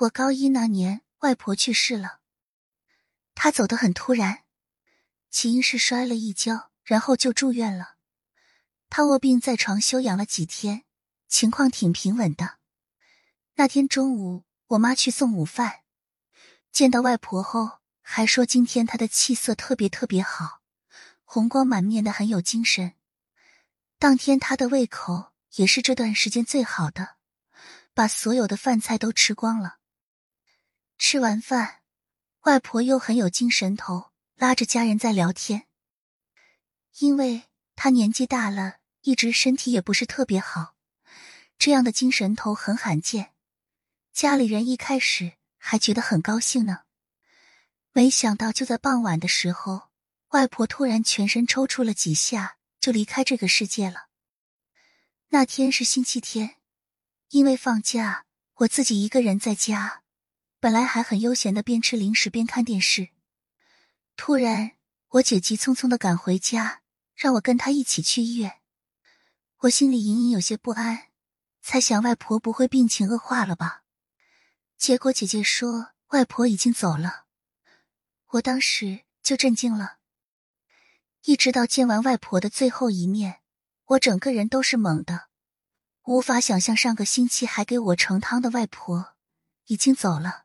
[0.00, 2.20] 我高一那年，外婆去世了。
[3.36, 4.42] 她走得很突然，
[5.30, 7.94] 起因是摔了一跤，然后就住院了。
[8.90, 10.82] 她卧病在床休养了几天，
[11.28, 12.58] 情况挺平稳的。
[13.54, 15.82] 那天中午，我妈去送午饭，
[16.72, 20.60] 见到外婆后，还说今天她的气色特别特别好，
[21.22, 22.94] 红光满面的，很有精神。
[24.00, 27.14] 当天她的胃口也是这段时间最好的，
[27.94, 29.78] 把所有的饭菜都吃光了。
[30.96, 31.80] 吃完饭，
[32.42, 35.66] 外婆又很有精神头，拉着家人在聊天。
[36.98, 37.44] 因为
[37.74, 40.76] 她年纪大了，一直身体也不是特别好，
[41.58, 43.32] 这样的精神头很罕见。
[44.12, 46.82] 家里人一开始还觉得很高兴呢，
[47.92, 49.90] 没想到就在傍晚的时候，
[50.28, 54.06] 外婆突然全身抽搐了几下，就离开这个世界了。
[55.30, 56.56] 那天是星期天，
[57.30, 58.26] 因为放假，
[58.58, 60.03] 我自己一个人在家。
[60.64, 63.10] 本来还很悠闲的，边吃零食边看电视。
[64.16, 64.70] 突然，
[65.08, 66.80] 我姐急匆匆的赶回家，
[67.14, 68.62] 让我跟她一起去医院。
[69.58, 71.08] 我心里隐隐有些不安，
[71.60, 73.82] 猜想外婆不会病情恶化了吧？
[74.78, 77.26] 结果姐姐说外婆已经走了，
[78.28, 79.98] 我当时就震惊了。
[81.24, 83.40] 一直到见完外婆的最后一面，
[83.84, 85.28] 我整个人都是懵的，
[86.04, 89.16] 无法想象上个星期还给我盛汤的外婆
[89.66, 90.43] 已经走了。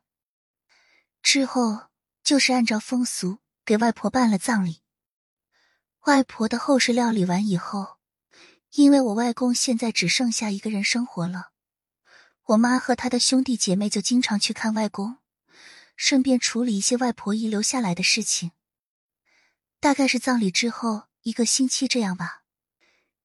[1.22, 1.88] 之后
[2.22, 4.82] 就是按照风俗给外婆办了葬礼。
[6.06, 7.98] 外婆的后事料理完以后，
[8.72, 11.50] 因为我外公现在只剩下一个人生活了，
[12.46, 15.18] 我妈和他的兄弟姐妹就经常去看外公，
[15.94, 18.52] 顺便处理一些外婆遗留下来的事情。
[19.78, 22.44] 大概是葬礼之后一个星期这样吧。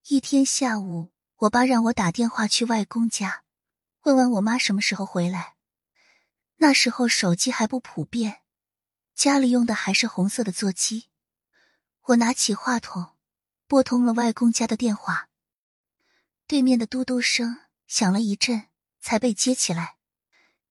[0.08, 3.44] 一天下午，我爸让我打电话去外公家，
[4.04, 5.55] 问问我妈什么时候回来。
[6.58, 8.42] 那时候手机还不普遍，
[9.14, 11.10] 家里用的还是红色的座机。
[12.04, 13.16] 我拿起话筒，
[13.68, 15.30] 拨通了外公家的电话。
[16.48, 17.58] 对面的嘟嘟声
[17.88, 18.68] 响了一阵，
[19.02, 19.98] 才被接起来。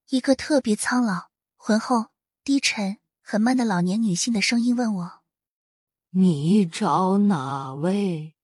[0.09, 2.11] 一个特别苍老、浑厚、
[2.43, 5.23] 低沉、很慢的老年女性的声音问我
[6.11, 8.35] ：“你找哪位？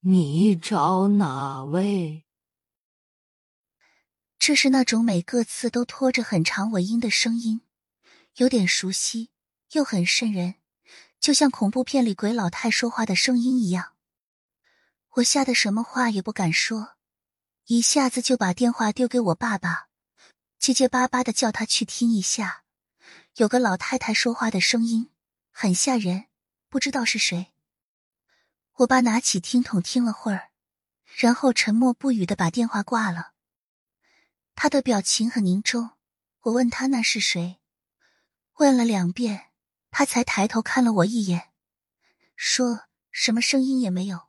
[0.00, 2.24] 你找哪位？”
[4.48, 7.60] 这是那种每个字都拖着很长尾音的声音，
[8.36, 9.28] 有点熟悉，
[9.72, 10.54] 又很瘆人，
[11.20, 13.92] 就像恐怖片里鬼老太说话的声音一样。
[15.16, 16.94] 我吓得什么话也不敢说，
[17.66, 19.88] 一下子就把电话丢给我爸爸，
[20.58, 22.62] 结结巴巴的叫他去听一下。
[23.36, 25.10] 有个老太太说话的声音
[25.50, 26.24] 很吓人，
[26.70, 27.48] 不知道是谁。
[28.76, 30.48] 我爸拿起听筒听了会儿，
[31.18, 33.32] 然后沉默不语的把电话挂了。
[34.60, 35.90] 他的表情很凝重，
[36.40, 37.60] 我问他那是谁，
[38.54, 39.50] 问了两遍，
[39.92, 41.52] 他才抬头看了我一眼，
[42.34, 44.22] 说什么声音也没有。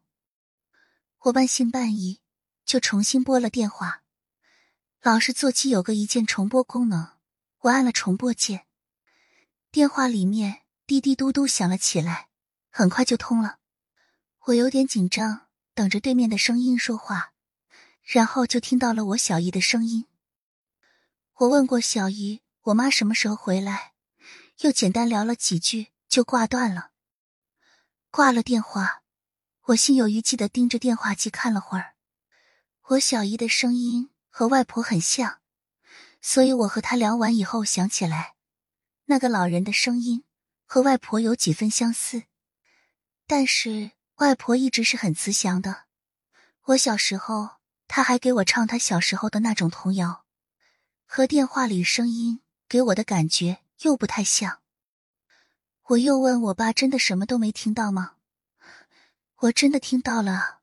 [1.21, 2.21] 我半信半疑，
[2.63, 4.03] 就重新拨了电话。
[5.01, 7.13] 老式座机有个一键重拨功能，
[7.61, 8.67] 我按了重拨键，
[9.71, 12.29] 电话里面滴滴嘟嘟响了起来，
[12.69, 13.57] 很快就通了。
[14.45, 17.33] 我有点紧张，等着对面的声音说话，
[18.03, 20.05] 然后就听到了我小姨的声音。
[21.39, 23.93] 我问过小姨，我妈什么时候回来，
[24.59, 26.91] 又简单聊了几句就挂断了。
[28.11, 29.03] 挂了电话，
[29.67, 31.93] 我心有余悸的盯着电话机看了会儿。
[32.89, 35.39] 我小姨的声音和外婆很像，
[36.21, 38.35] 所以我和她聊完以后想起来，
[39.05, 40.25] 那个老人的声音
[40.65, 42.23] 和外婆有几分相似。
[43.25, 45.85] 但是外婆一直是很慈祥的，
[46.65, 47.51] 我小时候
[47.87, 50.25] 她还给我唱她小时候的那种童谣。
[51.11, 54.61] 和电话里声音给我的感觉又不太像。
[55.87, 58.17] 我又问我爸：“真的什么都没听到吗？”
[59.37, 60.59] 我真的听到了。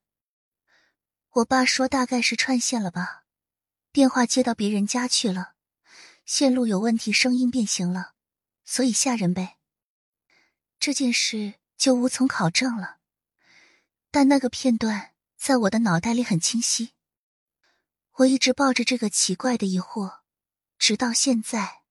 [1.30, 3.24] 我爸说：“大概是串线了吧，
[3.90, 5.54] 电话接到别人家去了，
[6.24, 8.12] 线路有问题，声音变形了，
[8.65, 9.59] 所以吓人呗。”
[10.78, 12.98] 这件事就无从考证了，
[14.12, 16.92] 但那个片段在我的脑袋里很清晰。
[18.18, 20.21] 我一直抱着这个奇怪的疑惑。
[20.78, 21.85] 直到现在。